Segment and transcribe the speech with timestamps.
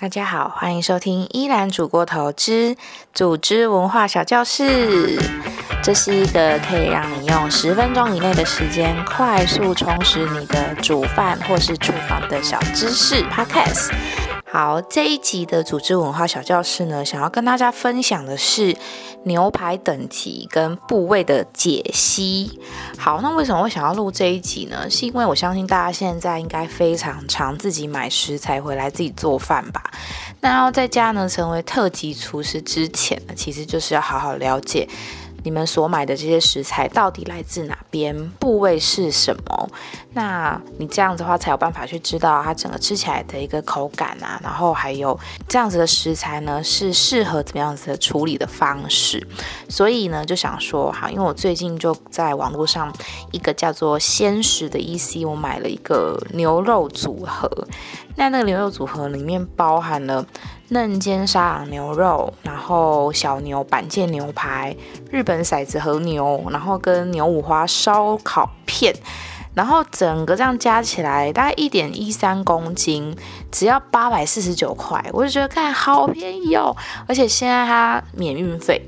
[0.00, 2.76] 大家好，欢迎收听依兰煮锅头之
[3.14, 5.16] 组织文化小教室。
[5.84, 13.92] 这是一个可以让你用十分钟以内的时间，快速充实你的煮饭或是厨房的小知识 Podcast。
[14.50, 18.76] 好，这一集的组织文化小教室呢，想要跟大家分享的是
[19.24, 22.60] 牛排等级跟部位的解析。
[22.96, 24.88] 好，那为什么会想要录这一集呢？
[24.88, 29.82] 是因为我相信大家现在应该非常常自己买食材回来自己做饭吧。
[30.40, 34.88] 那要在家呢成为特级厨师之前呢，其实就是要好好了解。
[35.44, 38.28] 你们所买的这些食材到底来自哪边？
[38.40, 39.70] 部位是什么？
[40.14, 44.40] 那你这样子的话，才有办法去知道它整个吃起来的一个口感啊。
[44.42, 49.24] 然后还有这样子的食材呢，是适合怎么样子的处理的方式。
[49.68, 52.90] 所以呢，就想说，哈，因为我最近就在网络上
[53.30, 57.48] 一个叫做鲜食的 EC，我买了一个牛肉组合。
[58.16, 60.24] 那那个牛肉组合里面包含了。
[60.68, 64.74] 嫩煎沙朗牛肉，然后小牛板腱牛排，
[65.10, 68.94] 日本骰子和牛，然后跟牛五花烧烤片，
[69.54, 73.14] 然后整个这样加起来大概一点一三公斤，
[73.52, 76.74] 只要八百四十九块，我就觉得看好便宜哦，
[77.06, 78.82] 而且现在它免运费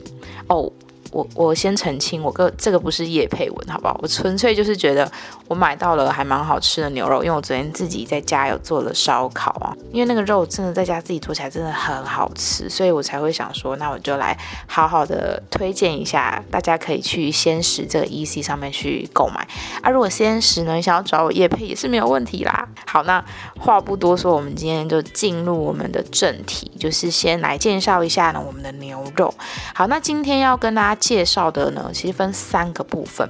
[0.48, 0.72] 哦。
[1.10, 3.98] 我我先澄清，我个这个不是叶佩文，好不好？
[4.02, 5.10] 我纯粹就是觉得
[5.46, 19.46] 我买到了还蛮好吃的牛肉，因为我昨天自己在家有做了烧烤啊，因为那个肉真的在家自己做起来真的很好吃，所以我才会想说，那我就来好好的推荐一下，大家可以去鲜食这个 E C 上面去购买
[19.82, 19.90] 啊。
[19.90, 22.68] 如果鲜食呢想要找我叶佩也是没有问题啦。
[22.86, 23.24] 好，那
[23.58, 29.32] 话不多说，我们今天就进入我们的正题，就是先来介绍一下呢我们的牛肉。
[29.72, 30.95] 好，那今天要跟大家。
[30.96, 33.28] 介绍的呢，其实分三个部分，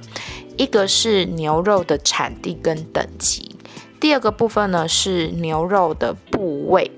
[0.57, 3.55] 一个是牛肉的产地跟等级，
[3.99, 6.91] 第二个部分呢是牛肉的部位，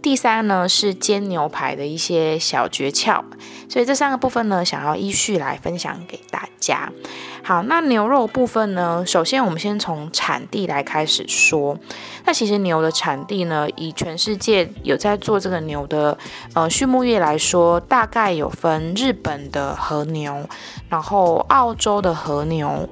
[0.00, 3.22] 第三呢是煎牛排的一些小诀窍。
[3.68, 6.90] 所以这三个部分呢，想要依序来分享给大家。
[7.42, 11.76] 好，那牛肉部分呢，首先我们先从产地来开始说。
[12.24, 16.16] 那其实牛的产地呢，以全世界有在做这个牛的
[16.54, 20.48] 呃畜牧业来说，大概有分日本的和牛，
[20.88, 22.88] 然后澳洲的和牛，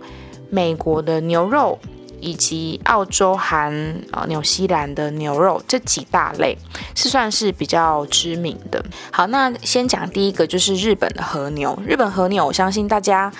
[0.50, 1.78] 美国的牛肉，
[2.24, 3.70] 以及澳洲含
[4.12, 6.56] 呃纽西兰的牛肉这几大类，
[6.94, 8.82] 是算是比较知名的。
[9.12, 11.78] 好，那先讲第一个，就是日本的和牛。
[11.86, 13.30] 日本和牛，我相信大家。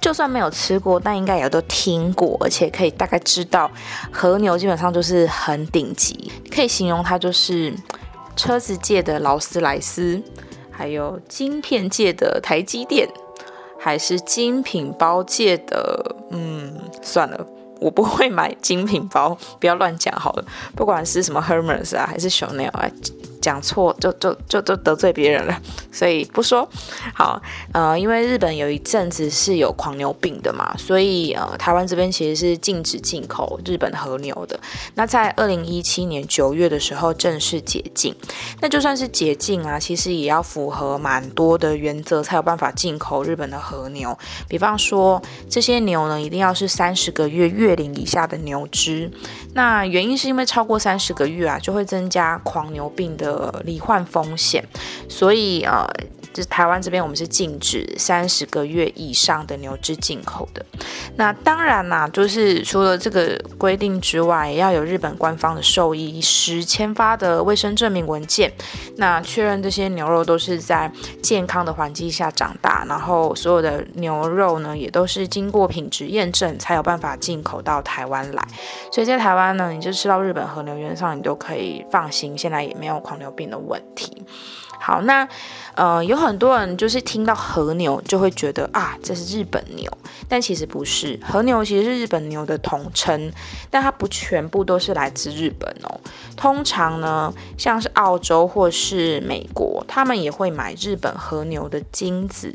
[0.00, 3.70] 就算没有吃过，但应该也都听过，而且可以大概知道，
[4.10, 7.72] 和牛基本上就是很顶级，可以形容它就是
[8.34, 10.20] 车子界的劳斯莱斯，
[10.72, 13.08] 还有晶片界的台积电，
[13.78, 17.46] 还是精品包界的，嗯，算了，
[17.82, 20.44] 我不会买精品包，不要乱讲好了，
[20.76, 22.88] 不管是什么 Hermes 啊，还是 Chanel 啊。
[23.42, 25.60] 讲错就就就就得罪别人了，
[25.90, 26.66] 所以不说
[27.12, 27.42] 好。
[27.72, 34.58] 呃，因为日本有一阵子是有狂牛病的嘛，所以呃，台湾这边其实是禁止进口日本和牛的。
[34.94, 38.14] 那在二零一七年九月的时候正式解禁。
[38.60, 44.16] 那就算是解禁啊，其实也要符合蛮多的原则才有办法进口日本的和牛。
[44.46, 45.20] 比方说，
[45.50, 49.10] 这些牛呢一定要是三十个月月龄以下的牛只。
[49.54, 53.31] 那原因是因为超过三十个月啊，就会增加狂牛病的。
[53.32, 54.64] 呃，罹患风险，
[55.08, 55.86] 所以呃，
[56.32, 60.64] 就是台湾这边我们是禁止三十个月以上的牛只进口的。
[61.16, 68.50] 那当然啦，就是除了这个规定之外，也要有日本官方的兽医师签发的卫生证明文件，
[68.96, 70.90] 那确认这些牛肉都是在
[71.22, 78.42] 健康的环境下长大，然后所有的牛肉呢，也都是经过品质验证才有办法进口到台湾来。
[78.90, 84.24] 所以在台湾呢，你就吃到日本和牛，原上你都可以放心，现在也没有狂牛病的问题。
[84.82, 85.26] 好，那
[85.76, 89.88] 呃，有很多人就是听到和牛就会觉得啊，这是日本牛，
[90.28, 93.32] 但其实不是，和牛其实是日本牛的统称，
[93.70, 96.00] 但它不全部都是来自日本哦。
[96.36, 102.52] 通常呢，像是澳洲或是美国，他们也会买日本和牛的精子，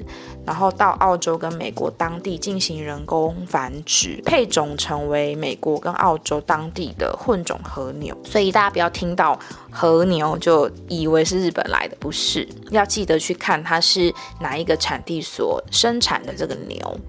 [0.48, 8.18] 然后到澳洲跟美国当地进行人工繁殖，配种成为美国跟澳洲当地的混种和牛。
[8.24, 9.38] 所以大家不要听到。
[9.70, 17.00] 和牛就以为是日本来的，不是，要记得去看它是哪一个产地所生产的这个牛。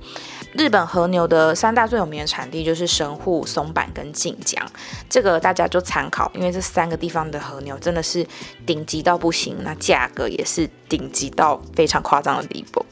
[0.53, 4.65] 日本和牛的三大最有名的产地就是神户、松坂跟晋江，
[5.09, 8.27] 这个大家就参考，因为这三个地方的和牛真的是
[8.65, 12.85] 顶级到不行，那价格也是顶级到非常夸张的地步。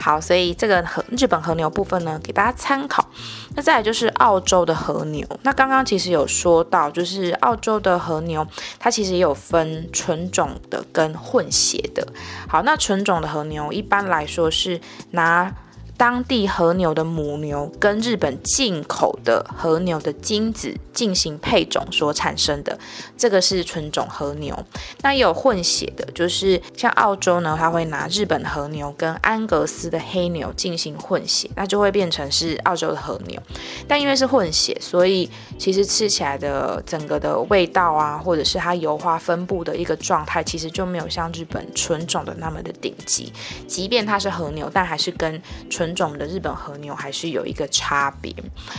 [0.00, 3.08] 好，所以这个和日本和牛部分呢，给大家参考。
[3.54, 8.46] 那再来就是澳洲的和牛，那刚刚其实有说到，就是澳洲的和牛，
[8.78, 12.06] 它其实也有分纯种的跟混血的。
[12.48, 14.80] 好，那纯种的和牛一般来说是
[15.12, 15.54] 拿。
[15.96, 22.78] 当地和牛的母牛跟日本进口的和牛的精子进行配种所产生的，
[23.16, 24.56] 这个是纯种和牛。
[25.02, 33.42] 那有混血的，就是像澳洲呢，它会拿日本和牛跟安格斯的黑牛进行混血，那就会变成是澳洲的和牛。
[33.88, 35.28] 但因为是混血，所以
[35.58, 43.32] 其实吃起来的整个的味道啊，或者是它油花分布的一个状态，其实就没有像日本纯种的那么的顶级。
[43.66, 48.34] 即便它是和牛，但还是跟纯纯种的日本和牛还是有一个差别。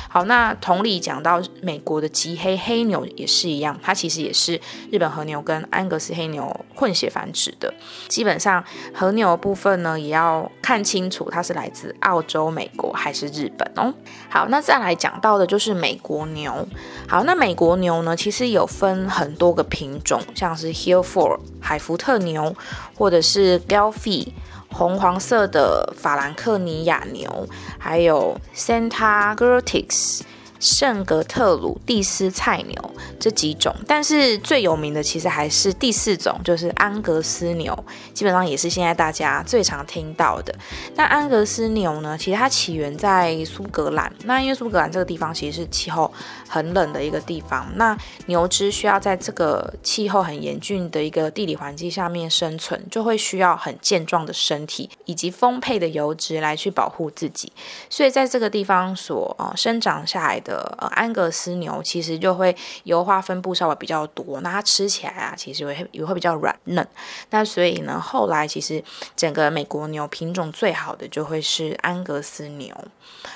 [0.09, 4.59] 好，那同理讲到美国的极黑黑牛也是一样，它其实也是
[4.91, 7.73] 日本和牛跟安格斯黑牛混血繁殖的。
[8.09, 8.61] 基本上
[8.93, 13.93] 和牛部分呢，也要看清楚它是来自澳洲、美国还是日本哦。
[14.29, 16.67] 好，那再来讲到的就是美国牛。
[17.07, 22.53] 好，那美国牛呢，其实有分很多个品种，像是 Hereford 海福特牛，
[22.95, 24.27] 或者是 Gelfie。
[24.71, 27.47] 红黄色的法兰克尼亚牛，
[27.77, 30.21] 还有 Santa Gertrix。
[30.59, 37.77] 圣格特鲁蒂斯菜牛这几种，但是最有名的其实还是第四种，就是安格斯牛，
[38.11, 40.51] 基本上也是现在大家最常听到的。
[40.95, 44.11] 那安格斯牛呢，其实它起源在苏格兰。
[44.23, 46.11] 那因为苏格兰这个地方其实是气候
[46.47, 47.97] 很冷的一个地方，那
[48.27, 57.51] 牛只需要在这个气候很严峻的一个地理环境下面生存，就会需要很健壮的身体以及丰沛的油脂来去保护自己。
[57.89, 60.37] 所以在这个地方所呃生长下来。
[60.47, 66.87] 的呃安格斯牛其实就会油花分布稍微比较多，那它吃起来啊其实会也会比较软嫩。
[67.31, 68.81] 那所以呢，后来其实
[69.15, 72.73] 整个美国牛品种最好的就会是安格斯牛。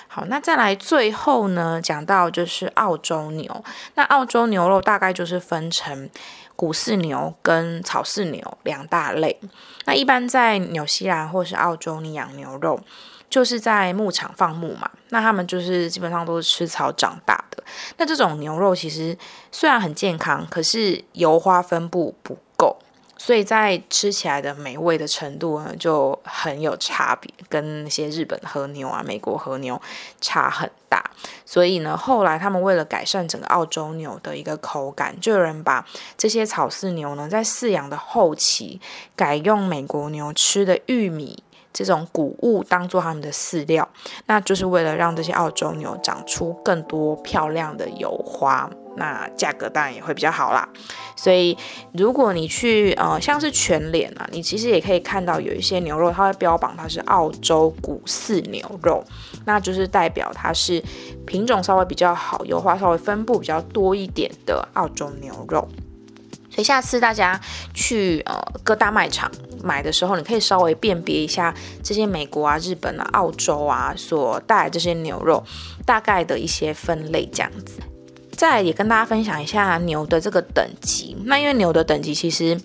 [0.08, 3.63] 好，那再来最后呢，讲到就是澳洲牛。
[3.95, 6.09] 那澳洲牛肉大概就是分成
[6.56, 9.39] 股饲牛跟草饲牛两大类。
[9.86, 12.80] 那一般在纽西兰或是澳洲，你养牛肉。
[13.30, 17.63] 就是在牧场放牧嘛，那他们就是基本上都是吃草长大的。
[17.95, 19.18] 那这种牛肉其实
[19.53, 22.77] 虽然很健康，可是油花分布不够，
[23.23, 29.79] 所以在吃起来的美味的程度呢就很有差别，跟那些日本和牛啊、美国和牛
[30.19, 31.07] 差很大。
[31.45, 35.85] 所以呢，后来他们为了改善整个澳洲牛的一个口感，就有人把
[36.18, 38.81] 这些草饲牛呢在饲养的后期
[39.15, 41.44] 改用美国牛吃的玉米。
[41.74, 43.88] 这种谷物当做他们的饲料，
[44.25, 50.67] 那就是为了让这些澳洲牛长出更多漂亮的油花，那价格当然也会比较好啦。
[51.15, 51.57] 所以
[51.93, 59.03] 如果你去呃像是全脸啊，你其实也可以看到有一些牛肉，它会标榜它是澳洲谷饲牛肉，
[59.45, 60.83] 那就是代表它是
[61.25, 65.67] 品种稍微比较好、油花稍微分布比较多一点的澳洲牛肉。
[66.49, 67.39] 所以下次大家
[67.73, 69.31] 去呃各大卖场
[69.63, 75.41] 买的时候，你可以稍微辨别一下这些美国啊、日本啊、澳洲啊所带来这些牛肉
[75.85, 77.79] 大概的一些分类这样子。
[78.41, 81.15] 再也跟大家分享一下牛的这个等级。
[81.25, 82.59] 那因为牛的等级其实。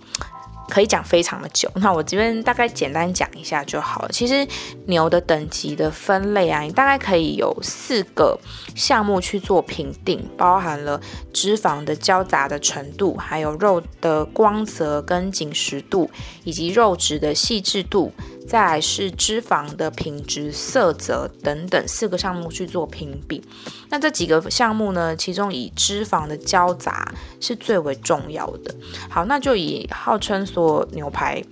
[0.68, 4.08] 可以讲非常的久，那我这边大概简单讲一下就好了。
[4.10, 4.44] 其实
[4.86, 8.36] 牛的等级的分类啊，你大概可以有四个
[8.74, 11.00] 项目去做评定，包含了
[11.32, 16.10] 脂肪的交杂的程度，还有肉的光泽跟紧实度，
[16.42, 18.12] 以及肉质的细致度。
[18.46, 23.42] 再来是脂肪的品质、色泽等等四个项目去做评比。
[23.88, 28.74] 那这几个项目呢，其中以脂肪的交杂是最为重要的。
[29.10, 31.42] 好，那就以号称所牛排。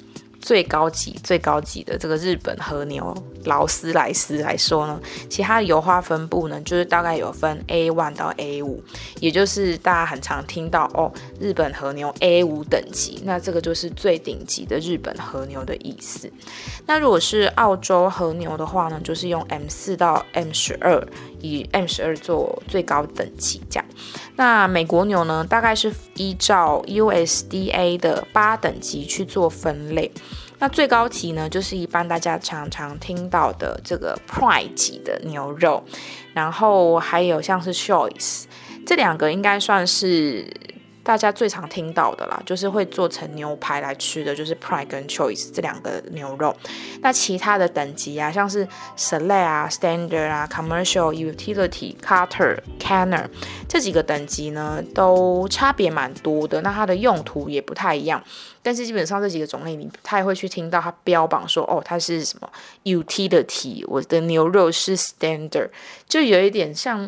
[0.45, 8.83] 最高级、最高级的这个日本和牛劳斯莱斯来说呢，其他的油花分布呢，就是大概有分 A one 到 A 五，
[9.21, 11.11] 也就是大家很常听到哦，
[11.41, 16.31] 日本和牛 A 五等级，那这个就是最顶级的日本和牛的意思。
[16.85, 21.03] 那如果是澳洲和牛的话呢，就是用 M 四到 M 十二，
[21.45, 23.87] 以 M 十二做最高等级这样。
[24.37, 30.11] 那美国牛呢，大概是依照 USDA 的八等级去做分类。
[30.59, 35.85] 那最高级呢，就是一般大家常常听到的这个 Prime 级的牛肉，
[36.33, 38.45] 然后还有像是 Choice，
[38.87, 40.51] 这两个应该算是
[41.05, 46.57] 大家最常听到的啦，就是会做成牛排来吃的，就是 Prime 跟 Choice 这两个牛肉。
[47.03, 53.27] 那其他的等级啊，像是 Select 啊、Standard 啊、Commercial、Utility、Cutter、Canner
[53.69, 56.63] 这几个等级呢，都差别蛮多的。
[56.63, 58.25] 那它的用途也不太一样。
[58.63, 62.51] 但是基本上这几个种类，你不太会去听到它标榜说，哦，它是什么
[62.85, 65.69] Utility，我的牛肉是 Standard，
[66.09, 67.07] 就有一点像。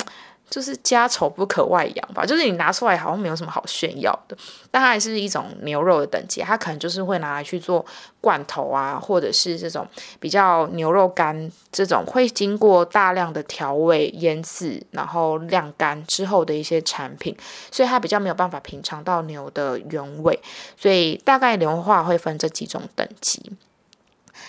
[0.48, 4.36] 就是家丑不可外扬吧，就是你拿出来好像没有什么好炫耀的，
[4.70, 7.84] 但它还是一种牛肉的等级，它可能就是会拿来去做
[8.20, 9.86] 罐头啊，或者是这种
[10.20, 17.36] 比较牛肉干这种会经过大量的调味、腌制，然后晾干之后的一些产品，
[17.70, 20.38] 所以它比较没有办法品尝到牛的原味，
[20.76, 23.52] 所以大概牛化会分这几种等级。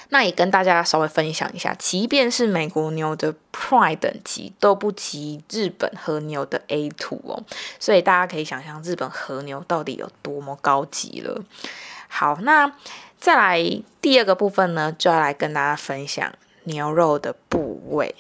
[0.10, 7.44] 那也跟大家稍微分享一下，即便是美国牛的 Pride 等级都不及日本和牛的 A2 哦，
[7.80, 11.44] 所以大家可以想象日本和牛到底有多么高级了。
[12.08, 12.72] 好，那
[13.20, 16.32] 再来第二个部分呢，就要来跟大家分享
[16.64, 18.16] 牛肉的部位。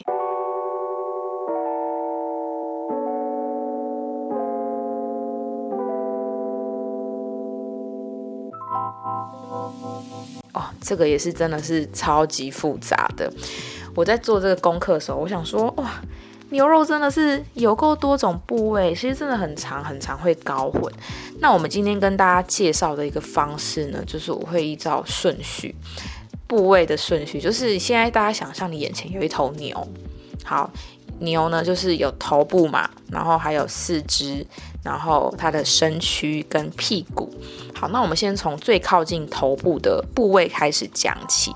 [10.82, 13.32] 这个也是真的是超级复杂的。
[13.96, 16.02] 我在做这个功课的时候，我想说，哇，
[16.50, 20.84] 牛肉真的是有够多种部位，其实真的很长很长，会搞混。
[21.40, 25.74] 那我们今天跟大家介绍的一个方式呢，就是我会依照顺序，
[26.46, 29.88] 部位的顺序，就是现在大家想象你眼前有一头牛，
[30.44, 30.72] 好，
[31.20, 34.46] 牛呢就是有头部嘛，然后还有四肢。
[34.88, 37.30] 然后它的身躯跟屁股，
[37.76, 41.52] 好，那我们先从最靠近头部的部位开始讲起。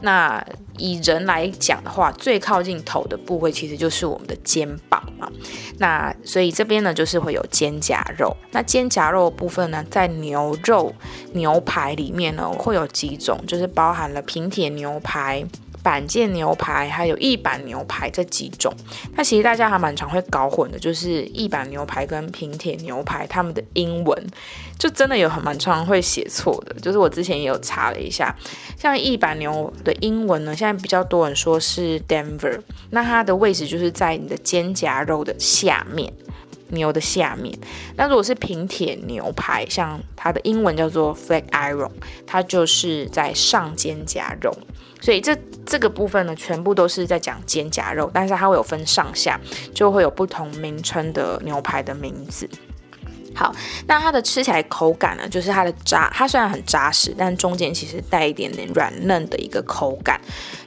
[0.00, 0.44] 那
[0.78, 5.30] 以人来讲的话，最靠近头的部位其实就是我们的肩膀嘛。
[5.78, 8.36] 那所以这边呢，就是会有肩胛肉。
[8.50, 10.92] 那肩胛肉部分呢，在牛肉
[11.34, 15.46] 牛排里面呢，会有几种，就是包含了平铁牛排。
[15.82, 18.72] 板腱牛排还有一板牛排这几种，
[19.16, 24.26] 那其实大家还蛮常会搞混的，就是一板牛排跟平铁牛排，他们的英文
[24.78, 26.74] 就真的有很蛮常会写错的。
[26.80, 28.34] 就是我之前也有查了一下，
[28.78, 32.60] 像一板牛的英文呢，现在比较多人说是 Denver，
[32.90, 36.12] 那它的位置就是在你的肩胛肉的下面，
[36.68, 37.58] 牛的下面。
[37.96, 41.90] 那如果是平铁牛排，像它的英文叫做 Flat Iron，
[42.24, 44.56] 它就是在上肩胛肉。
[45.02, 49.38] 所以这这个部分呢，全部都是在讲肩胛肉，但是它会有分上下，
[49.74, 52.48] 就会有不同名称的牛排的名字。
[53.34, 53.54] 好，
[53.86, 60.20] 那它的吃起来口感呢，就是它的扎，它虽然很扎实，但中间其实带一点点软嫩的一个口感。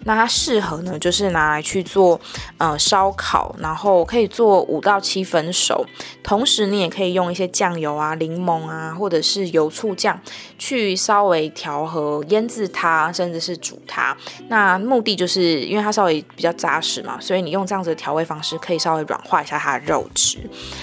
[0.04, 2.20] 那它适合呢，就是拿来去做
[2.58, 5.86] 呃烧烤，然后可以做五到七分熟，
[6.22, 10.20] 同时你也可以用一些酱油啊、柠檬啊，或者是油醋酱
[10.60, 14.16] 去稍微调和腌制它，甚至是煮它。
[14.48, 20.38] 那目的就是因为它稍微比较扎实嘛，所以你用这样子的调味方式，可以稍微软化一下它的肉质。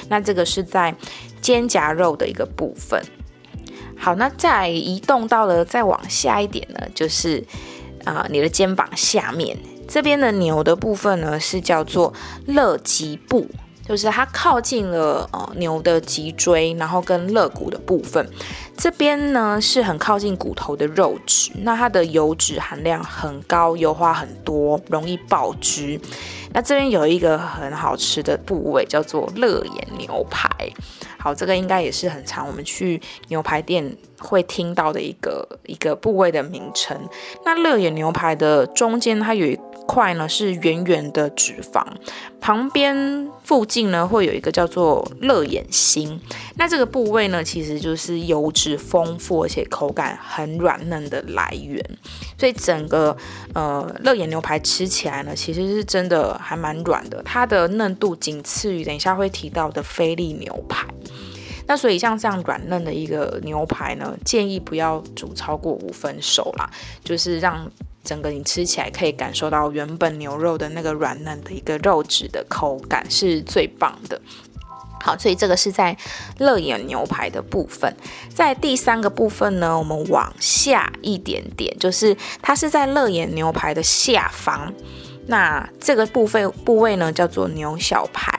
[0.09, 0.93] 那这个是在。
[1.43, 3.05] 肩胛肉的一个部分。
[3.99, 7.45] 好，那再移动到了再往下一点呢，就是
[8.05, 9.57] 啊，你的肩膀下面
[9.87, 12.15] 这边的牛的部分呢，是叫做
[12.47, 13.47] 肋脊部，
[13.87, 18.27] 就是它靠近了呃牛的脊椎，然后跟肋骨的部分。
[18.77, 26.01] 这边呢是很靠近骨头的肉质，那它的油脂含量很高，油花很多，容易爆汁。
[26.55, 30.49] 那这边有一个很好吃的部位，叫做肋眼牛排。
[31.19, 36.99] 好，这个应该也是很常我们去牛排店会听到的一个一个部位的名称。
[37.45, 41.85] 那肋眼牛排的中间，它有一块呢是圆圆的脂肪，
[42.41, 46.21] 旁边附近呢会有一个叫做乐眼心。
[46.57, 51.85] 那这个部位呢，其实就是油脂丰富而且口感很软嫩的来源。
[52.39, 53.17] 所以整个
[53.55, 60.87] 呃乐眼牛排吃起来呢，其实是真的还蛮软的，它的嫩度仅次于等一下会提到的菲力牛排。
[61.69, 66.69] 那所以像这样软嫩的一个牛排呢，建议不要煮超过五分熟啦，
[67.05, 67.71] 就是让
[68.05, 74.21] 整个你吃起来可以感受到原本牛肉的那个软嫩的一个肉质的口感是最棒的。
[75.01, 75.97] 好，所以这个是在
[76.39, 77.93] 乐眼牛排的部分，
[78.33, 84.73] 在第三个部分呢，我们往下一点点，就是它是在乐眼牛排的下方，
[85.27, 88.39] 那这个部分部位呢叫做牛小排。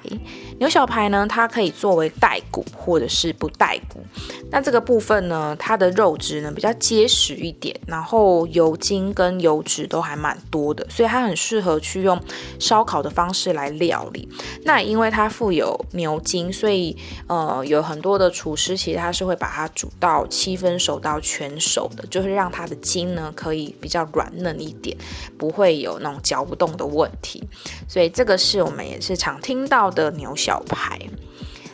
[0.63, 4.01] 牛小排呢，它可以作为带骨或者是不带骨。
[4.49, 12.17] 那这个部分呢，它的肉质呢比较结实一点，然后油精跟油脂都还蛮多的，所以它很适合去用
[12.59, 14.29] 烧烤的方式来料理。
[14.63, 16.95] 那因为它富有牛筋，所以
[17.27, 24.95] 呃有很多的厨师其实他是会把它煮到七分熟到全熟的，就是让它的筋呢可以比较软嫩一点，
[25.37, 27.43] 不会有那种嚼不动的问题。
[27.85, 30.99] 所以这个是我们也是常听到的牛小排。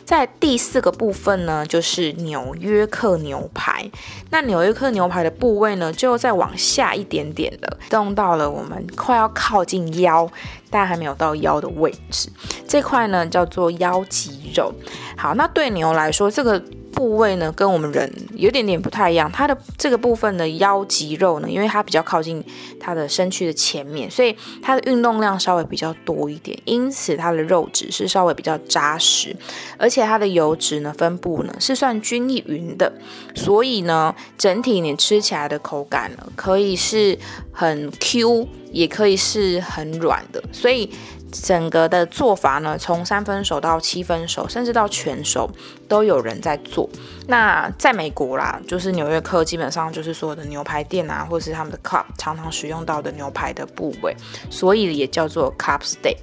[0.04, 3.88] 在第四个部分呢，就是纽约客牛排。
[4.30, 10.28] 那纽约客牛排的部位呢，就再往下一点点的，动到了我们快要靠近腰，
[10.68, 12.28] 但还没有到腰的位置。
[12.66, 14.74] 这块呢叫做腰肌肉。
[15.16, 16.60] 好，那对牛来说，这个。
[16.92, 19.30] 部位呢，跟我们人有点点不太一样。
[19.32, 22.44] 它的这个部分的腰肌肉呢，因为它比较靠近
[22.78, 29.34] 它的身躯的前面，所以它的运动量稍微比较多一点，因此它的肉质是稍微比较扎实，
[29.78, 32.92] 而且它的油脂呢分布呢是算均匀的，
[33.34, 37.18] 所以呢，整体你吃起来的口感呢，可以是
[37.52, 40.90] 很 Q，也可以是很软的，所以。
[41.32, 45.50] 整个的做法呢，从三分熟到七分熟，甚至到全熟，
[45.88, 46.88] 都有人在做。
[47.28, 54.14] 那在美国啦，就是纽约客，基本上就是所有的牛排店啊，或是他们的 cup 常常使用到的牛排的部位，
[54.50, 56.16] 所以也叫做 cup steak。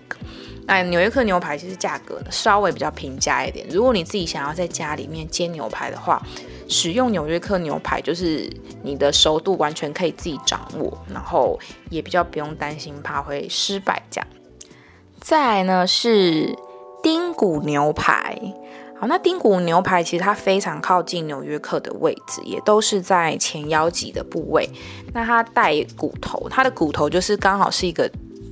[0.65, 3.65] 那纽约客牛排其实价格稍微比较平价一点。
[3.69, 6.21] 如果你自己想要在家里面煎牛排的话，
[6.67, 8.51] 使用纽约客牛排，就是
[8.83, 11.57] 你的熟度完全可以自己掌握，然后
[11.89, 14.27] 也比较不用担心怕会失败这样。
[15.27, 16.57] 再来呢是
[17.03, 18.41] 丁骨牛排，
[18.97, 24.69] 好，那丁骨牛排其实它非常靠近纽约客的位置，也都是在前腰脊的部位。
[25.13, 28.09] 那它带骨头，它的骨头就是刚好是一个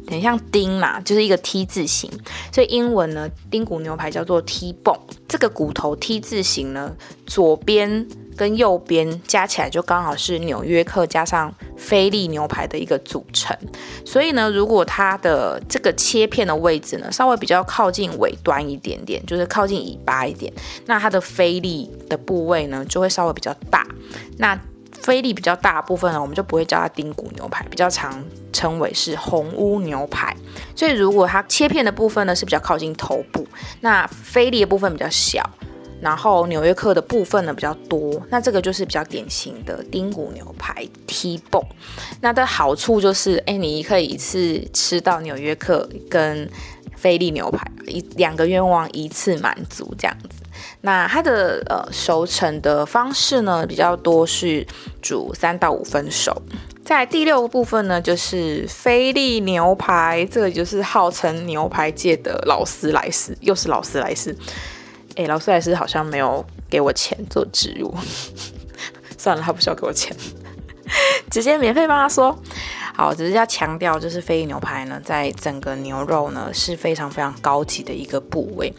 [0.10, 2.12] 很像丁啦，就是一个 T 字形，
[2.52, 5.00] 所以英文呢丁骨牛排叫做 T-bone。
[5.30, 6.94] 这个骨头 T 字形呢，
[7.26, 8.06] 左边。
[8.36, 13.56] 跟右边加起来就刚好是纽约客加上菲力牛排的一个组成，
[14.06, 20.52] 所以呢，如果它的这个切片的位置呢稍微比较靠近尾端一点点，就是靠近尾巴一点，
[20.86, 23.88] 那它的菲力的部位呢就会稍微比较大。
[24.38, 24.60] 那
[24.92, 30.36] 菲力比较大部分呢，我们就不会叫它丁骨牛排，比较常称为是红屋牛排。
[30.76, 33.48] 所以如果它切片的部分呢是比较靠近头部，
[33.82, 35.48] 那菲力的部分比较小。
[36.06, 41.66] 然后纽约客的部分呢比较多，那这个就是比较典型的丁骨牛排 T-bone。
[42.22, 46.48] 那的好处就是，哎，你可以一次吃到纽约客跟
[46.96, 50.44] 菲力牛排，一两个愿望一次满足这样子。
[50.82, 54.66] 那它的呃熟成的方式呢比较多是
[55.02, 56.40] 煮三到五分熟。
[56.84, 64.36] 在第六个部分呢，就是菲力牛排，这个就是号称牛排界的劳斯莱斯，又是劳斯莱斯。
[65.16, 67.94] 哎，劳斯莱斯好像没有给我钱做植入，
[69.18, 70.16] 算了，他不需要给我钱，
[71.32, 72.38] 直接免费帮他说。
[72.94, 78.74] 好，只是要强调，就是菲力牛排呢，在整个牛肉呢是非常非常高级的一个部位。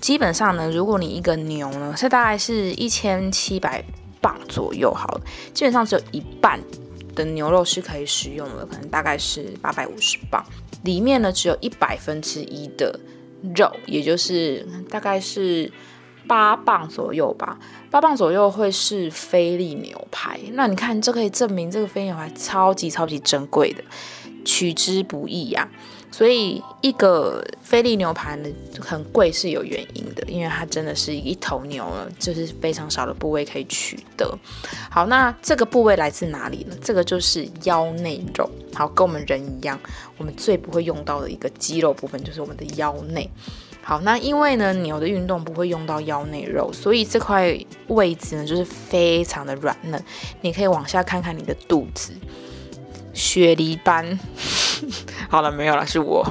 [0.00, 3.82] 基本上呢，如果你一个牛呢是大概是一千七百
[4.20, 5.20] 磅左右，好了，
[5.54, 6.60] 基本上只有一半
[7.14, 10.44] 的牛肉是可以食用的，可能大概是八百五十磅，
[10.84, 12.98] 里面呢只有一百分之一的。
[13.54, 15.70] 肉，也就是大概是
[16.26, 17.58] 八磅左右吧，
[17.90, 20.40] 八磅左右会是菲力牛排。
[20.52, 23.84] 那你看，这可以证明这个菲力牛排超级超级珍贵的，
[24.44, 25.68] 取之不易呀。
[26.08, 28.48] 所以一个菲力牛排呢
[28.80, 34.38] 很贵是有原因的，因为它真的是一头牛了，就是非常少的部位可以取得。
[34.88, 36.76] 好，那这个部位来自哪里呢？
[36.80, 38.48] 这个就是腰内肉。
[38.72, 39.78] 好，跟我们人一样，
[40.18, 43.30] 我们最不会用到的一个肌肉部分就是我们的腰内。
[43.82, 50.02] 好，那因为呢牛的运动不会用到腰内肉，所以这块位置呢就是非常的软嫩。
[50.40, 52.12] 你可以往下看看你的肚子。
[53.14, 54.18] 雪梨般，
[55.30, 56.22] 好了，没有了，是我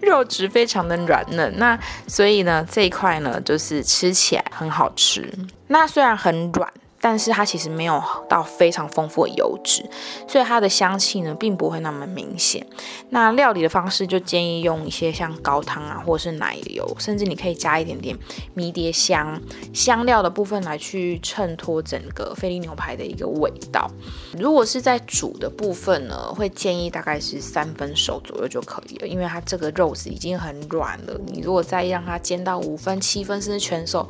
[0.00, 5.30] 肉质非常的软嫩，那所以呢这一块呢就是吃起来很好吃，
[5.66, 6.72] 那虽然很软。
[7.00, 9.84] 但是它其实没有到非常丰富的油脂，
[10.26, 12.66] 所以它的香气呢并不会那么明显。
[13.10, 18.16] 那料理的方式就建议用一些像高汤啊，或者是奶油，甚至你可以加一点点
[18.54, 19.40] 迷迭香
[19.72, 23.90] 香料的部分来去衬托整个菲力牛排的一个味道。
[24.38, 31.18] 如果是在煮的部分呢，会建议大概是三分熟左右就可以了，因为它这个肉质已经很软了。
[31.26, 34.08] 你如果再让它煎到五分、七分甚至全熟。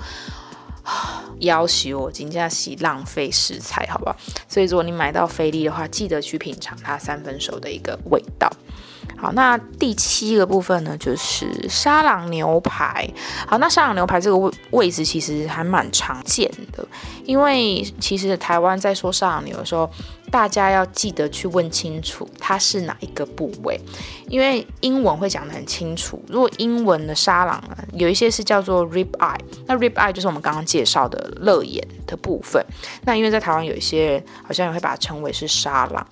[1.40, 4.16] 要求我今天洗浪费食材，好不好？
[4.48, 8.50] 所以如果你买到菲力的话，记得去品尝它三分熟的一个味道。
[9.16, 13.08] 好，那第七个部分呢，就是沙朗牛排。
[13.46, 16.86] 好，那沙朗牛排这个位位置其实还蛮常见的，
[17.24, 19.90] 因为其实台湾在说沙朗牛的时候，
[20.30, 23.80] 大家要记得去问清楚它是哪一个部位，
[24.28, 26.22] 因为英文会讲得很清楚。
[26.28, 32.64] 如果英文的沙朗呢，有一些是叫做 rib eye，那 rib eye 就是我们刚刚介绍的肋眼的部分。
[33.04, 36.06] 那因为在台湾有一些人好像也会把它称为是沙朗。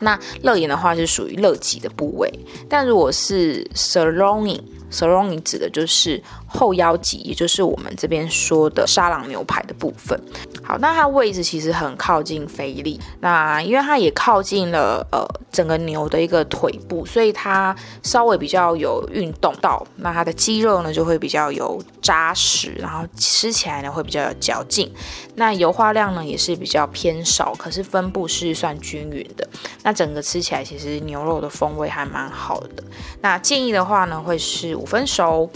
[0.00, 2.32] 那乐眼的话是属于乐极的部位，
[2.68, 10.18] 但如果是 surrounding Sirloin 指的就是后腰脊，也就是我们这边说的沙朗牛排的部分。
[10.62, 24.92] 好，那它位置其实很靠近菲力，那因为它也靠近了呃整个牛的一个腿部，所以它稍微比较有运动到，那它的肌肉呢就会比较有扎实，然后吃起来呢会比较有嚼劲。
[25.36, 29.48] 那油花量呢也是比较偏少，可是分布是算均匀的。
[29.82, 32.82] 那整个吃起来其实牛肉的风味还蛮好的。
[33.20, 35.50] 那建议的话呢会是五分熟。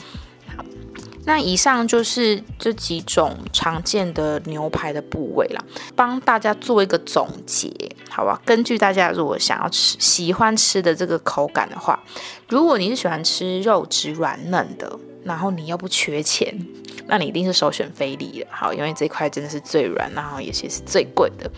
[0.56, 0.64] 好
[1.24, 7.70] 那以上就是这几种常见的牛排的部位啦，帮大家做一个总结，
[8.10, 8.42] 好吧？
[8.44, 12.02] 根据大家如果想要吃、喜欢吃的这个口感的话，
[12.48, 16.54] 如果你是喜欢吃肉质软嫩的，然后你又不缺钱，
[17.06, 21.50] 那你一定是首选菲力了，好，因为这块真的是最软，然后也是最贵的。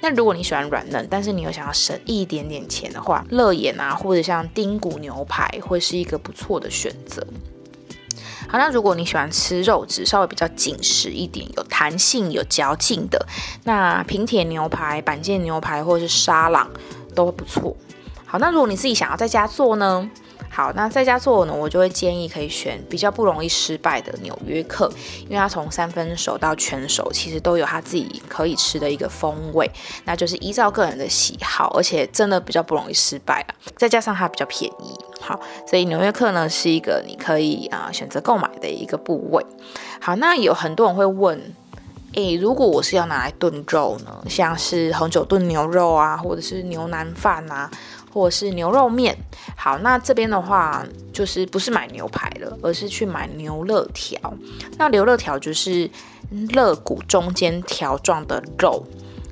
[0.00, 7.26] 那如果你喜欢软嫩，但是你又想要省一点点钱的话，乐眼啊，或者像丁骨牛排会是一个不错的选择。
[8.46, 13.26] 好，那如果你喜欢吃肉质稍微比较紧实一点、有弹性、有嚼劲的，
[13.64, 16.70] 那平铁牛排、板腱牛排或者是沙朗
[17.14, 17.74] 都不错。
[18.26, 20.10] 好，那如果你自己想要在家做呢？
[20.54, 24.88] 好，那在家做呢，我就会建议可以选比较不容易失败的纽约客，
[25.24, 29.68] 因为它从三分熟到全熟，其实都有它自己可以吃的一个风味，
[30.04, 33.54] 那就是依照个人的喜好，而且真的比较不容易失败了。
[33.76, 39.44] 再加上它比较便宜，好，所以纽约客呢是一个你可以啊选择购买的一个部位。
[40.00, 41.52] 好，那有很多人会问，
[42.12, 47.68] 诶，如果我是要拿来炖肉呢，像是红酒炖牛肉啊，或者是牛腩饭啊。
[48.14, 49.16] 或是牛肉面，
[49.56, 54.32] 好，那这边的话就是不是买牛排了，而是去买牛肋条。
[54.78, 55.90] 那牛肋条就是
[56.30, 58.84] 肋骨中间条状的肉。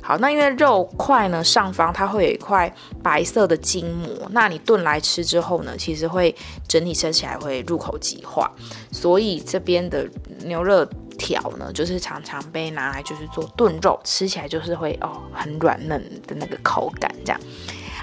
[0.03, 6.35] 好，那因为肉块呢上方它会有一块白色的筋膜，那你炖来吃之后呢，其实会
[6.67, 8.51] 整体吃起来会入口即化，
[8.91, 10.05] 所以这边的
[10.45, 10.85] 牛肋
[11.17, 17.41] 条呢，就是常常被拿来就是做炖肉，吃起来就是会哦很软嫩的那个口感这样。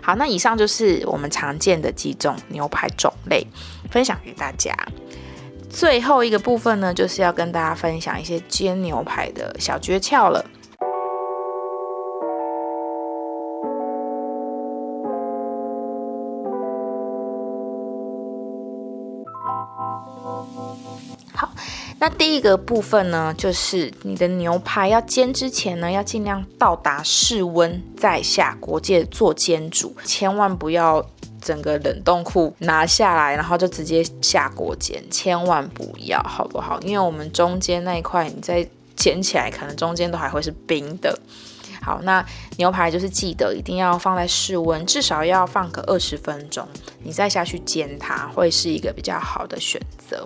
[0.02, 3.46] 好，那以上就是我们常见的几种牛排种类，
[3.92, 4.74] 分享给大家。
[5.70, 10.44] 最后一个部分呢，就是要跟大家分享一些煎牛排的小诀窍了。
[22.02, 31.06] 那第一个部分呢，就是你的牛排要煎之前呢，要尽量到达室温再下锅界做煎煮，千万不要
[31.42, 36.80] 整个冷冻库拿下来，然后就直接下锅煎，千万不要，好不好？
[36.84, 41.20] 因为我们中间那一块，你再煎起来，可能中间都还会是冰的。
[41.82, 42.26] 好，那
[42.58, 46.66] 牛排就是记得一定要放在室温，至少要放个二十分钟，
[47.04, 50.26] 你再下去煎它，会是一个比较好的选择。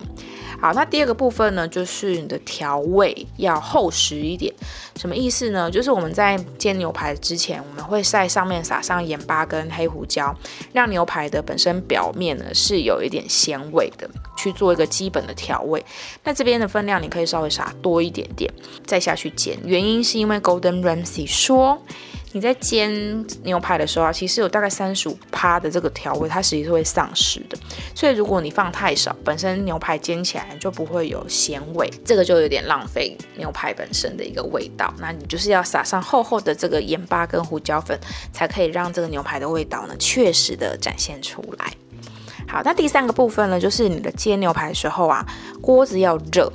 [0.63, 4.53] 好，那第二个部分呢，就是你的调味要厚实一点。
[4.95, 5.69] 什么意思呢？
[5.69, 10.33] 就是我们在煎牛排之前，我们会在上面撒上盐巴跟黑胡椒，
[10.71, 15.85] 让牛排的本身表面呢是有一点鲜味的，去做一个基本的调味。
[16.23, 18.49] 那这边的分量你可以稍微撒多一点点，
[18.85, 19.59] 再下去煎。
[19.65, 21.77] 原因是因为 Golden Ramsy 说。
[22.33, 22.91] 你在煎
[23.43, 27.55] 牛排的时候啊，其实有大概三十五趴的这个调味，它实际是会丧失的。
[27.93, 34.91] 所以如果你放太少，本身牛排煎起来就不会有咸味，这个就有点浪费牛排本身的一个味道。
[34.97, 37.97] 那你就是要撒上厚厚的这个盐巴跟胡椒粉，
[38.33, 41.71] 才可以让这个牛排的味道呢确实的展现出来。
[42.47, 45.23] 好，那第三个部分呢，就是你的煎牛排的时候啊，
[45.61, 46.51] 锅子要热。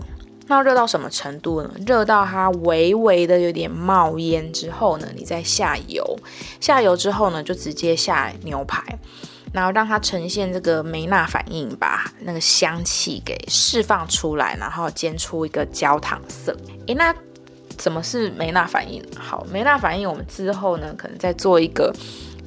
[0.49, 1.71] 那热到什么程度呢？
[1.87, 6.19] 热到它微微的有点冒烟之后呢，你再下油，
[6.59, 8.99] 下油之后呢，就直接下牛排，
[9.53, 16.57] 然后让它呈现这个梅纳反应，把那个香气给释放出来，然后煎出一个焦糖色。
[16.87, 17.15] 诶，那
[17.79, 19.05] 什么是梅纳反应？
[19.17, 21.95] 好，梅纳反应我们之后呢，可能再做一个。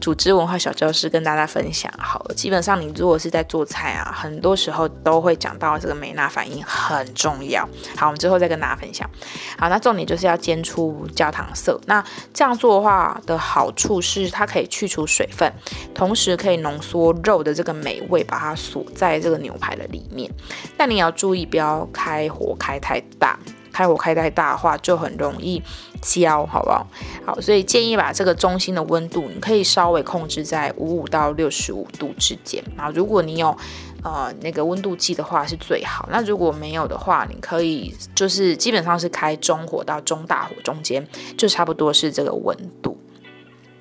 [0.02, 2.34] 组织文化小教室跟大家分享好了。
[2.34, 7.64] 基本上你如果是在做菜啊，很多时候都会讲到这个美纳反应很重要。
[7.96, 9.10] 好，我们之后再跟大家分享。
[9.58, 11.80] 好，那重点就是要煎出焦糖色。
[11.86, 15.54] 那这样做的话的好处是它可以去除水分，
[15.94, 20.30] 同时可以浓缩肉的这个美味，把它锁在这个牛排的里面。
[20.76, 23.38] 但你要注意不要开火开太大。
[23.72, 25.62] 开火开太大的话，就很容易
[26.02, 26.86] 焦，好不好？
[27.26, 32.90] 好，所以建议把这个中心的温度，你可以稍微控制在五五到六十五度之间啊。
[32.94, 33.56] 如果你有
[34.04, 36.08] 呃那个温度计的话，是最好。
[36.12, 41.08] 那如果没有的话，你可以就是基本上是开中火到中大火中间，
[41.38, 42.98] 就差不多是这个温度。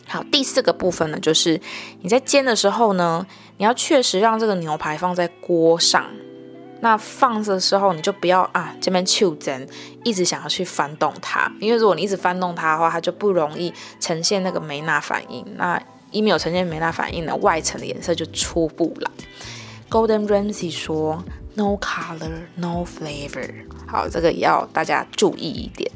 [0.07, 1.61] 好，第四个部分呢，就是
[2.03, 3.27] 你在煎的时候呢，
[3.59, 6.05] 你要确实让这个牛排放在锅上。
[6.81, 9.69] 那放的时候，你就不要啊这边袖针，
[10.03, 15.45] 一直想要去翻动它，因为如果你一直翻动它的话，它就不容易呈现那个梅纳反应。
[15.57, 19.11] 那一没有呈现梅纳反应呢，外层的颜色就出不来。
[19.91, 21.23] Golden Ramsey 说
[21.55, 23.51] ：“No color, no flavor。”
[23.87, 25.91] 好，这个也要大家注意一点。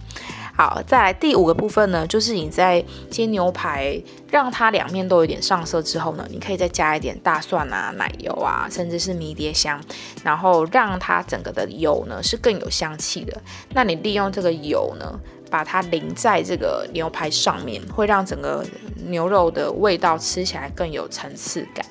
[0.56, 9.82] 好，再来第五个部分呢，就是你在煎牛排，让它两面都有点上色之后呢，你可以再加一点大蒜啊、奶油啊，甚至是迷迭香，
[10.22, 13.36] 然后让它整个的油呢是更有香气的。
[13.70, 15.18] 那你利用这个油呢，
[15.50, 18.64] 把它淋在这个牛排上面，会让整个
[19.08, 21.84] 牛肉的味道吃起来更有层次感。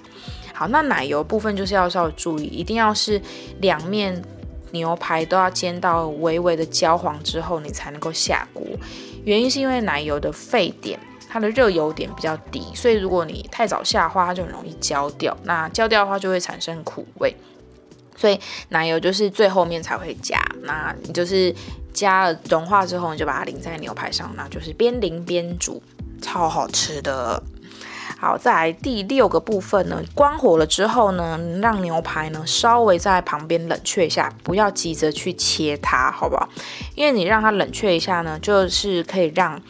[0.53, 3.21] 好，那奶油部分就是要稍微注意，一定要是
[3.59, 4.23] 两面。
[4.73, 8.65] 牛排都要煎到微微的焦黄之后，你才能够下锅。
[9.23, 15.35] 原因是因为奶油的沸点，它的热油点比较低，所以如果你太早下的话，它就很容易焦掉。
[15.43, 17.33] 那焦掉的话，就会产生苦味。
[18.15, 20.39] 所以奶油就是最后面才会加。
[20.63, 21.53] 那你就是
[21.93, 25.81] 加了融化之后，你就把它淋在牛排上，那就是边淋边煮，
[26.21, 27.41] 超好吃的。
[28.23, 36.47] 好，再来第六个部分呢，关火了之后呢，让牛排呢稍微在旁边冷却一下，不要急着去切它，好不好？
[36.95, 39.61] 因为你让它冷却一下呢，就是可以让。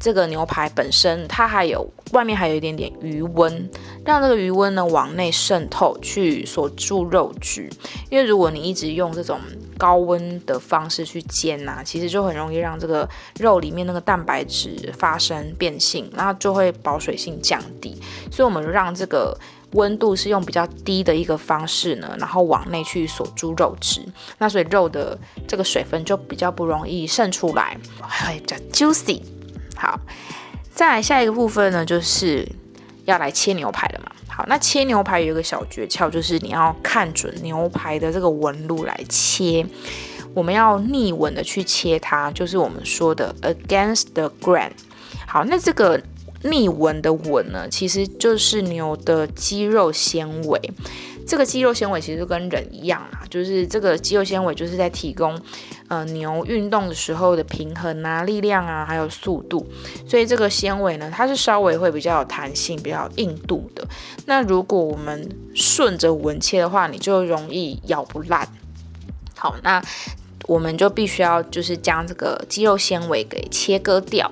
[0.00, 3.68] 这个牛排本身，它还有外面还有一点点余温，
[4.04, 7.68] 让这个余温呢往内渗透去锁住肉质。
[8.08, 9.40] 因为如果你一直用这种
[9.78, 17.98] 高温的方式去煎呐，其实就很容易让这个肉里面那个蛋白质发生变性，那就会保水性降低。
[18.30, 19.38] 所以我们让这个
[19.72, 24.02] 温度是用比较低的一个方式呢，然后往内去锁住肉质，
[24.38, 29.22] 那所以肉的这个水分就比较不容易渗出来，会比较 juicy。
[29.76, 29.98] 好，
[30.74, 32.46] 再来下一个部分呢，就是
[33.04, 34.12] 要来切牛排了嘛。
[34.38, 39.66] 好，那切牛排有一个小诀窍，就是你要看准牛排的这个纹路来切。
[40.32, 44.70] 我们要逆纹的去切它，就是我们说的 against the grain。
[45.26, 46.00] 好，那这个
[46.42, 50.70] 逆纹的纹呢，其实就是牛的肌肉纤维。
[51.28, 55.38] 这个肌肉纤维其实跟人一样啊，就是这个肌肉纤维就是在提供。
[55.88, 59.66] 呃，牛运动的时候的平衡啊、力量啊，还有速度，
[60.06, 63.82] 所以这个纤维呢，它是稍微会比较有弹性、比较硬度的。
[64.26, 68.46] 那如果我们顺着纹切的话，你就容易咬不烂。
[69.34, 69.82] 好，那
[70.46, 74.30] 我们就必须要就是将这个肌肉纤维给切割掉，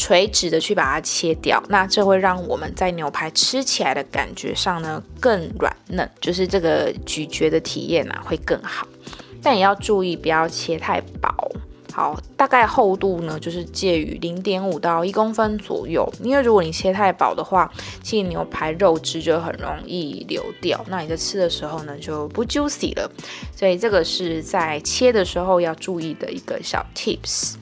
[0.00, 1.62] 垂直的去把它切掉。
[1.68, 8.88] 那这会让我们在牛排吃起来的感觉上呢更软嫩，就是这个咀嚼的体验啊会更好。
[9.42, 11.28] 但也要注意，不要切太薄。
[11.92, 16.08] 好，大概厚度呢，就是介于零点五到一公分左右。
[16.22, 17.70] 因为如果你切太薄的话，
[18.02, 23.10] 其实牛排肉汁就很容易流掉，那你在吃的时候呢，就不 juicy 了。
[23.56, 27.56] 所以这个是在切的时候要注意的一个小 tips。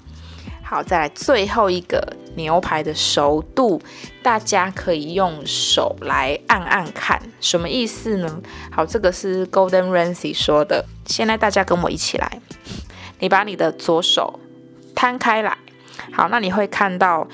[0.69, 3.81] 好，再来最后一个牛排的熟度，
[4.23, 8.43] 大家可以用手来按按看，什么意思呢？
[8.71, 10.85] 好，这个是 Golden Ramsy 说的。
[11.07, 12.43] 现在大家跟我一起来，
[13.19, 14.39] 你把你的左手
[14.95, 15.57] 摊开来，
[16.13, 17.27] 好，那你会看到，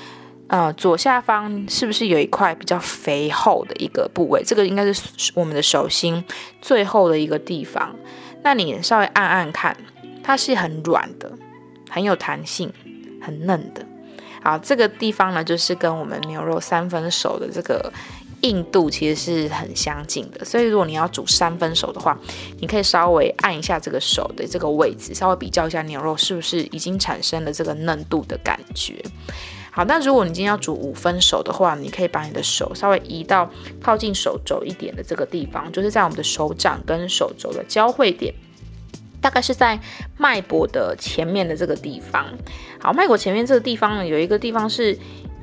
[0.47, 4.44] 呃，左下方是不是有一块比较肥厚的一个部位？
[4.44, 6.25] 这个应该是我们的手心
[6.62, 7.97] 最后的一个地方。
[8.44, 9.77] 那你稍微按按看，
[10.23, 11.33] 它是很软的，
[11.90, 12.73] 很有弹性。
[13.25, 13.85] 很嫩的，
[14.43, 17.93] 好，这个地方呢，就是跟我们牛肉三分熟的这个
[18.43, 20.45] 硬度其实是很相近的。
[20.45, 22.19] 所以如果你要煮三分熟的话，
[22.61, 29.03] 你可以稍微按一下这个手的这个位置，稍微比较一下牛肉是不是已经产生了这个嫩度的感觉。
[29.71, 33.51] 好，那如果你今天要煮五分熟的话，你可以把你的手稍微移到
[33.83, 38.33] 靠近手肘一点的这个地方，就是在我们的手掌跟手肘的交汇点。
[39.25, 39.81] 大概是在
[40.19, 42.27] 脉搏的前面的这个地方。
[42.79, 44.95] 好，脉搏前面这个地方呢，有一个地方是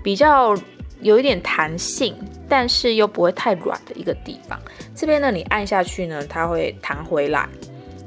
[0.03, 0.55] 比较
[0.99, 2.15] 有一点弹性，
[2.47, 4.59] 但是又不会太软的一个地方。
[4.95, 7.49] 这边呢，你按下去呢，它会弹回来，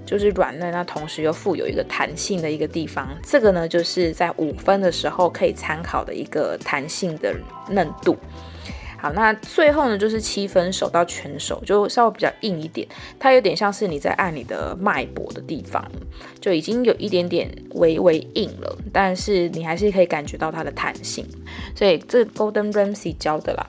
[0.07, 3.09] 就是软嫩，那同时又富有一个弹性的一个地方。
[3.25, 7.35] 这个呢，就是在五分的时候可以参考的一个弹性的
[7.69, 8.17] 嫩度。
[9.05, 12.89] 好，那最后呢，就是七分熟到全熟，就稍微比较硬一点，
[13.19, 15.87] 它有点像是你在按你的脉搏的地方，
[16.41, 21.23] 就已经有一点点微微硬了，但是你还是可以感觉到它的弹性，
[21.77, 23.67] 所以这 Golden Ramsey 教的啦，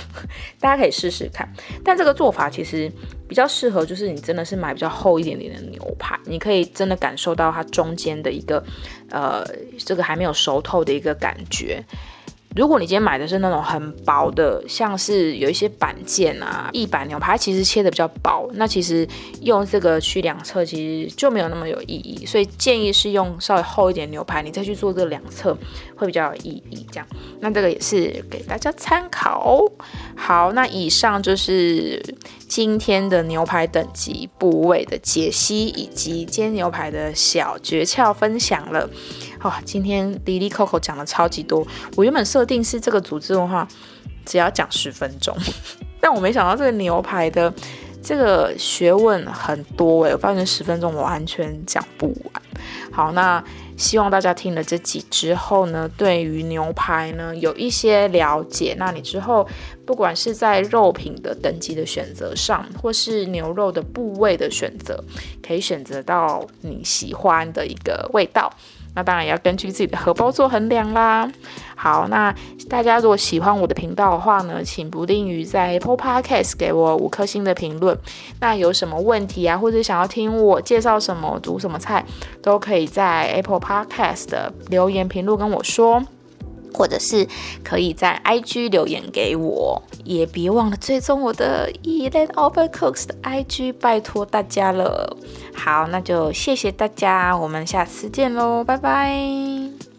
[0.60, 1.50] 大家可以试试看。
[1.82, 2.92] 但这个做法其实
[3.26, 8.62] 比较适合，就是你真的是买比较厚一点点的牛排，你可以真的感受到它中间的一个
[9.08, 9.42] 呃，
[9.78, 11.82] 这个还没有熟透的一个感觉。
[12.54, 19.06] 如果你今天买的是那种很薄的，像是有一些板件啊，一板牛排其实切的比较薄，那其实
[19.40, 25.56] 用这个去两侧其实就没有那么有意义，所以建议是用稍微厚一点牛排，你再去做这两侧
[25.96, 26.86] 会比较有意义。
[26.92, 27.06] 这样，
[27.40, 29.60] 那这个也是给大家参考。
[30.14, 32.00] 好，那以上就是
[32.46, 38.88] 今天的牛排等级部位的解析，以及煎牛排的小诀窍分享了。
[39.44, 41.66] 哇，今天莉莉 Coco 讲的超级多。
[41.96, 43.68] 我原本设定是这个组织的话
[44.24, 45.36] 只要讲十分钟，
[46.00, 47.52] 但我没想到这个牛排的
[48.02, 52.42] 这个学问很多诶，我发现十分钟我完全讲不完。
[52.90, 53.42] 好，那
[53.76, 58.74] 希望大家听了这集之后呢，对于牛排呢有一些了解。
[58.78, 59.46] 那你之后
[59.84, 65.04] 不管是在肉品的等级的选择上，或是牛肉的部位的选择，
[65.46, 68.50] 可以选择到你喜欢的一个味道。
[68.94, 71.30] 那当然也要根据自己的荷包做衡量啦。
[71.76, 72.34] 好，那
[72.68, 77.98] 大家如果喜欢我的频道的话呢，请不吝于在 Apple Podcast 给我五颗星的评论。
[78.40, 82.04] 那有什么问题啊，或者想要听我介绍什么、煮什么菜，
[82.40, 86.02] 都可以在 Apple Podcast 的留言评论跟我说，
[86.74, 87.26] 或者是
[87.62, 89.82] 可以在 IG 留言给我。
[90.04, 95.16] 也别忘了追踪我的 e l a n Overcooks 的 IG，拜托大家了。
[95.54, 99.93] 好，那就谢谢大家，我们下次见喽，拜拜。